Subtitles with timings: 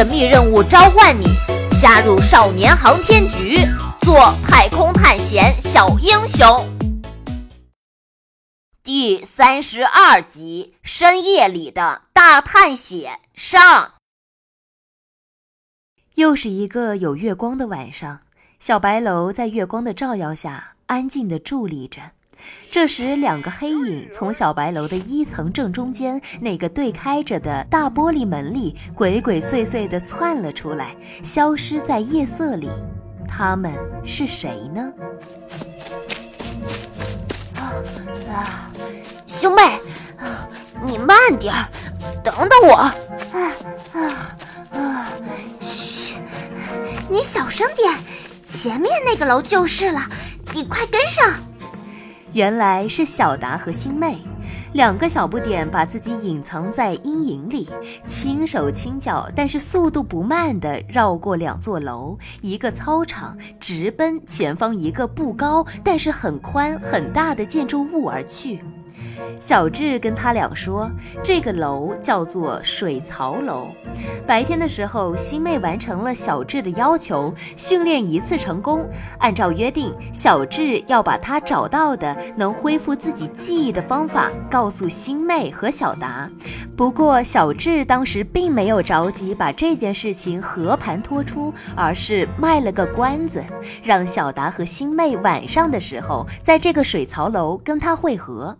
[0.00, 1.26] 神秘任务召唤你，
[1.78, 3.58] 加入少年航天局，
[4.00, 6.66] 做太空探险小英雄。
[8.82, 13.92] 第三十二集：深夜里的大探险上。
[16.14, 18.20] 又是一个有月光的晚上，
[18.58, 22.12] 小白楼在月光的照耀下安静的伫立着。
[22.70, 32.70] 这时，两个黑影从小白楼的一层正中间那个对开着的大玻璃门里鬼鬼祟祟地窜了出来，消失在夜色里。
[33.28, 33.72] 他们
[34.04, 34.92] 是谁呢？
[38.32, 38.70] 啊，
[39.26, 39.62] 兄妹，
[40.18, 40.48] 啊
[40.82, 41.68] 你慢点儿，
[42.22, 42.74] 等等我。
[42.74, 42.94] 啊
[43.92, 44.36] 啊
[44.72, 45.12] 啊！
[45.60, 46.14] 嘘，
[47.08, 47.92] 你小声点，
[48.44, 50.00] 前面那个楼就是了，
[50.52, 51.32] 你快跟上。
[52.32, 54.16] 原来是小达和星妹，
[54.72, 57.68] 两个小不点把自己隐藏在阴影里，
[58.04, 68.62] 轻手轻脚，但是速度不慢的绕过两座楼、一个操场，直奔前方一个不高但是很宽很大的建筑物而去。
[69.38, 70.90] 小智跟他俩说
[71.24, 73.68] ：“这个楼叫做水槽楼。
[74.26, 78.88] 白天的时候，星妹完成了小智的要求，训练一次成功。
[79.18, 86.30] 按照约定，小智要把他找到的能恢复自己记忆的方法告诉星妹和小达。
[86.76, 93.42] 不过，小智当时并没有着急把这件事情和盘托出，而是卖了个关子，
[93.82, 98.58] 让小达和星妹晚上的时候在这个水槽楼跟他会合。”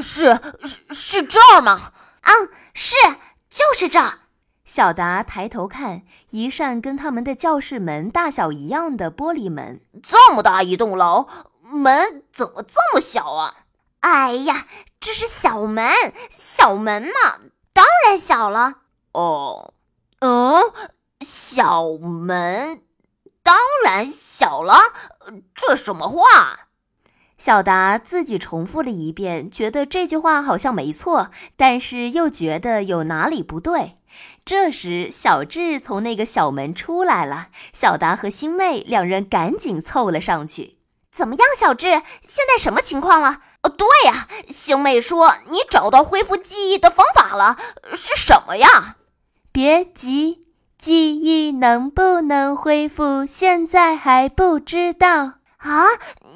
[0.00, 1.92] 是是是这儿吗？
[2.22, 2.94] 嗯，是，
[3.48, 4.20] 就是这儿。
[4.64, 9.80] 小达抬头看，一扇跟他们的教室门大小一样的玻璃门。
[10.02, 11.26] 这么大一栋楼，
[11.62, 13.54] 门怎么这么小啊？
[14.00, 14.66] 哎呀，
[15.00, 15.90] 这是小门，
[16.30, 17.38] 小门嘛，
[17.72, 18.74] 当然小了。
[19.12, 19.72] 哦，
[20.20, 20.62] 嗯，
[21.20, 22.82] 小门
[23.42, 24.78] 当然小了，
[25.54, 26.67] 这什么话？
[27.38, 33.94] 小达自己重复了一遍，觉得这句话好像没错，但是又觉得有哪里不对。
[34.44, 40.78] 这时，小智从那个小门出来了，小达和星妹两人赶紧凑了上去。
[41.12, 41.88] 怎么样，小智？
[42.22, 43.40] 现在什么情况了？
[43.62, 47.56] 哦，对呀，星妹说你找到恢复记忆的方法了，
[47.94, 48.96] 是什么呀？
[49.52, 50.46] 别急，
[50.76, 55.37] 记忆能不能恢复，现在还不知道。
[55.58, 55.86] 啊，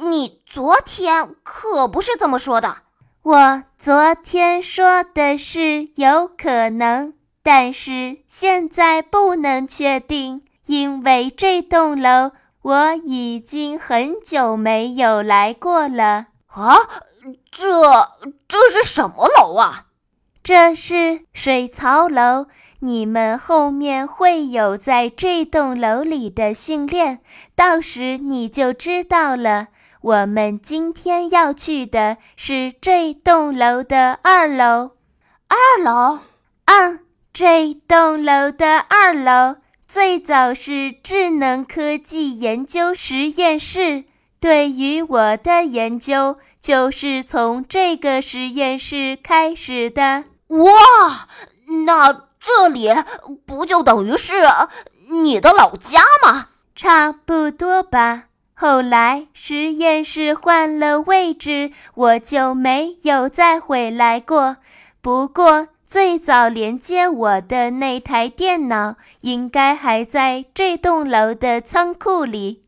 [0.00, 2.78] 你昨天可不是这么说的。
[3.22, 12.32] 我昨天说的是有可能，但是现在不能确定，因为这栋楼
[12.62, 16.26] 我已经很久没有来过了。
[16.46, 16.78] 啊，
[17.50, 18.08] 这
[18.48, 19.84] 这是什么楼啊？
[20.42, 22.46] 这是水槽楼。
[22.80, 27.20] 你们后面会有在这栋楼里的训练，
[27.54, 29.68] 到时你就知道了。
[30.00, 34.92] 我们今天要去的是这栋楼的二楼。
[35.46, 36.20] 二楼？
[36.64, 37.00] 嗯，
[37.34, 44.04] 这栋楼的二楼最早是智能科技研究实验室。
[44.40, 50.24] 对于我的研究，就是从这个实验室开始的。
[50.50, 51.28] 哇，
[51.86, 52.26] 那……
[52.42, 52.88] 这里
[53.44, 54.32] 不就等于是
[55.10, 56.48] 你的老家吗？
[56.74, 58.24] 差不多吧。
[58.54, 64.56] 后来实验室换了位置，我就没有再回来过。
[65.02, 72.62] 不过最早连接我的那台电脑应该还在这栋楼的仓库里。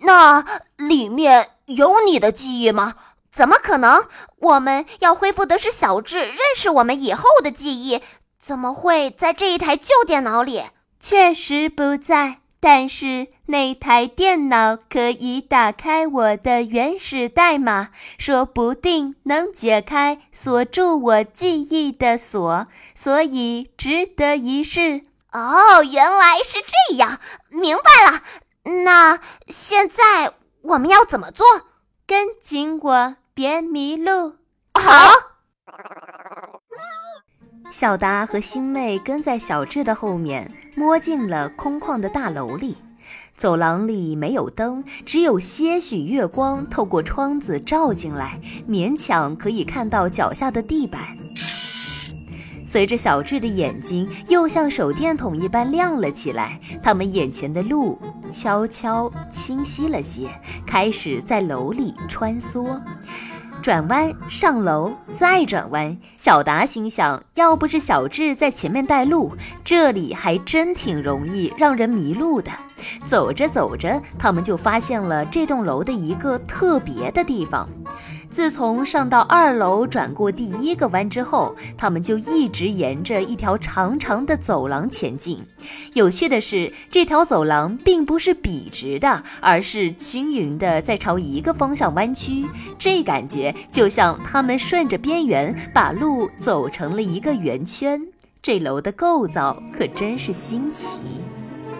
[0.00, 0.44] 那
[0.76, 2.94] 里面有你的记忆吗？
[3.34, 4.06] 怎么可能？
[4.38, 8.02] 我们要恢复的是小智认识我们以后的记忆。
[8.38, 10.64] 怎么会在这一台旧电脑里？
[11.00, 17.88] 确实不在，但是那台电脑可以打开我的原始代码，
[18.18, 25.06] 说不定能解开锁住我记忆的锁，所以值得一试。
[25.32, 27.18] 哦，原来是这样，
[27.48, 28.22] 明白了。
[28.84, 31.46] 那现在我们要怎么做？
[32.06, 34.34] 跟紧我，别迷路。
[34.74, 35.10] 好。
[37.70, 42.76] 小达和星妹跟在小智的后面，摸进了空旷的大楼里。
[43.34, 48.38] 走廊里没有灯，只有些许月光透过窗子照进来，
[48.68, 51.16] 勉强可以看到脚下的地板。
[52.72, 57.98] 随着小智的眼睛又像手电筒一般亮了起来，他们眼前的路
[58.30, 60.30] 悄悄清晰了些，
[60.66, 62.80] 开始在楼里穿梭。
[63.60, 65.98] 转弯上楼，再转弯。
[66.16, 72.50] 小达心想，要不是小智在前面带路，这里还真挺容易让人迷路的。
[73.04, 77.68] 走着走着，他们就发现了这栋楼的一个特别的地方。
[78.32, 85.44] 自从上到二楼转过第一个弯之后，他们就一直沿着一条长长的走廊前进。
[85.92, 92.46] 有趣的是，这条走廊并不是笔直的，而是均匀的在朝一个方向弯曲。
[92.78, 98.00] 这感觉就像他们顺着边缘把路走成了一个圆圈。
[98.40, 101.00] 这楼的构造可真是新奇。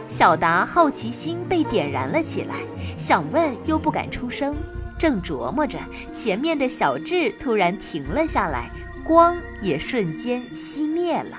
[0.07, 2.57] 小达好奇心被点燃了起来，
[2.99, 4.55] 想问又不敢出声。
[4.99, 5.79] 正琢磨着，
[6.13, 8.71] 前面的小智突然停了下来，
[9.05, 11.39] 光也瞬间熄灭了。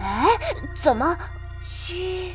[0.00, 0.26] 哎，
[0.74, 1.16] 怎么？
[1.62, 2.32] 嘘！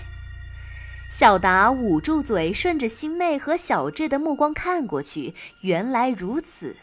[1.10, 6.76] 小达捂住嘴，顺着星妹和小智的目光看过去，原来如此。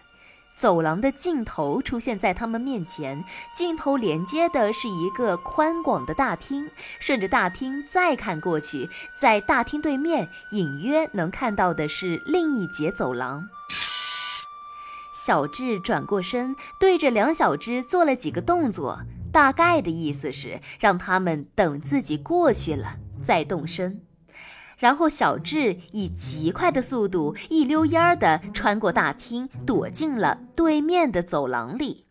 [0.56, 6.70] 走廊的尽头出现在他们面前，尽头连接的是一个宽广的大厅。
[7.00, 8.88] 顺着大厅再看过去，
[9.18, 13.48] 在大厅对面，隐约能看到的是另一节走廊。
[15.24, 19.00] 小智转过身，对着两小只做了几个动作，
[19.32, 24.02] 大概的意思是让他们等自己过去了再动身。
[24.76, 32.04] 然后小智以极快的速度一溜烟儿地穿过大厅，躲进了对面的走廊里。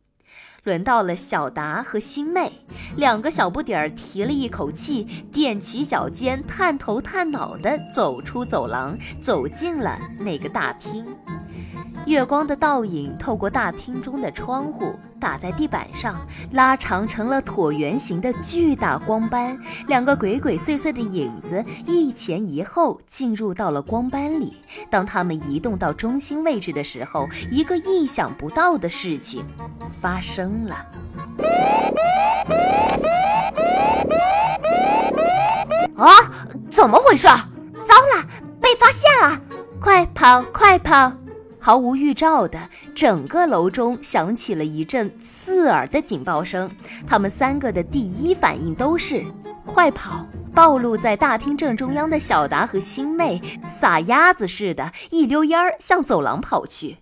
[0.64, 2.52] 轮到了小达和星妹，
[2.96, 11.06] 两个小不点儿提了一口气，踮起脚尖，探头探脑地走出走廊，走进了那个大厅。
[12.06, 16.20] 月光的倒影透过大厅中的窗户打在地板上，
[16.52, 19.58] 拉长成了椭圆形的巨大光斑。
[19.88, 24.58] 两个鬼鬼祟祟的影子一前一后进入到了光斑里。
[24.90, 29.46] 当他们移动到中心位置的时候，一个意想不到的事情
[29.90, 30.86] 发生了。
[35.96, 36.10] 啊！
[36.70, 37.28] 怎么回事？
[37.28, 38.26] 糟了，
[38.60, 39.40] 被发现了！
[39.80, 41.14] 快跑，快跑！
[41.66, 42.60] 毫无预兆的，
[42.94, 46.70] 整个楼中响起了一阵刺耳的警报声。
[47.08, 49.24] 他们三个的第一反应都是
[49.66, 50.28] 快跑。
[50.54, 56.98] 暴露在大厅正中央的小达和星妹撒丫子似的，一溜烟儿向走廊跑去。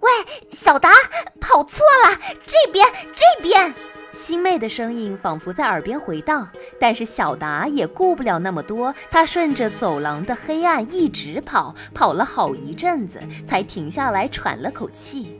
[0.00, 0.10] 喂，
[0.48, 0.90] 小达，
[1.38, 3.74] 跑错了，这边，这边。
[4.10, 6.48] 星妹的声音仿佛在耳边回荡，
[6.80, 15.38] 但是小达也顾不了那么多，他顺着走廊的黑暗一直跑，跑了好一阵子，才停下来喘了口气。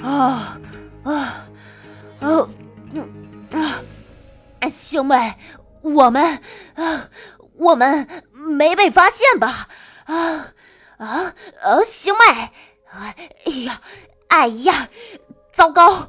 [0.00, 0.58] 啊
[1.02, 1.12] 啊
[2.20, 2.48] 啊！
[2.92, 3.10] 嗯
[3.50, 3.82] 啊！
[4.70, 5.34] 兄妹，
[5.80, 6.38] 我们
[6.74, 7.08] 啊，
[7.56, 9.68] 我们没被发现吧？
[10.04, 10.52] 啊
[10.98, 11.80] 啊啊！
[11.84, 12.50] 兄妹，
[12.90, 13.16] 哎
[13.64, 13.80] 呀，
[14.28, 14.88] 哎呀，
[15.52, 16.08] 糟糕！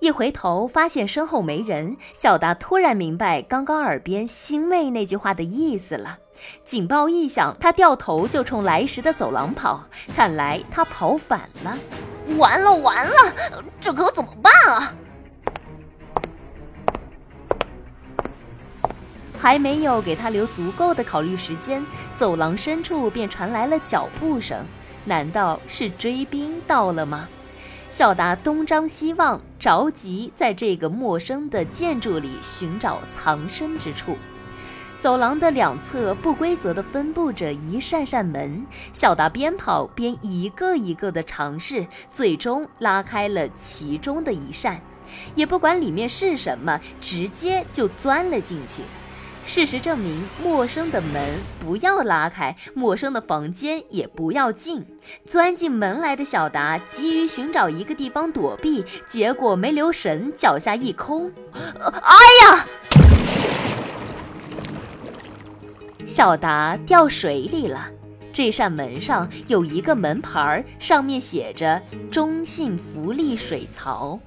[0.00, 6.18] 一回头，发现身后没人，小达突然明白刚刚耳边星妹那句话的意思了。
[6.64, 9.84] 警报一响，他掉头就冲来时的走廊跑。
[10.14, 11.76] 看来他跑反了，
[12.36, 13.34] 完了完了，
[13.80, 14.94] 这可怎么办啊？
[19.36, 21.84] 还没有给他留足够的考虑时间，
[22.14, 24.64] 走廊深处便传来了脚步声。
[25.04, 27.28] 难道是追兵到了吗？
[27.90, 34.14] 小达东张西望，着急在这个陌生的建筑里寻找藏身之处。
[35.00, 44.78] 走廊的两侧不规则地分布着一扇扇门，小达边跑边一个一个地尝试，最终拉开了其中的一扇，
[45.34, 48.82] 也不管里面是什么，直接就钻了进去。
[49.48, 54.84] 事实证明，陌生的门不要拉开，陌生的房间也不要进。
[55.24, 61.32] 钻进门来的小达急于寻找一个地方躲避，结果没留神，脚下一空，
[61.80, 62.66] 哎呀！
[66.04, 67.88] 小达掉水里了。
[68.30, 71.80] 这扇门上有一个门牌，上面写着
[72.12, 74.20] “中信福利水槽”。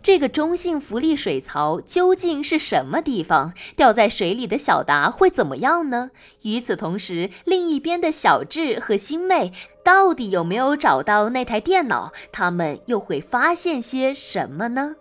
[0.00, 3.52] 这个中性浮力水槽究竟是什么地方？
[3.76, 6.10] 掉在水里的小达会怎么样呢？
[6.42, 9.52] 与此同时，另一边的小智和星妹
[9.84, 12.12] 到底有没有找到那台电脑？
[12.32, 14.94] 他们又会发现些什么呢？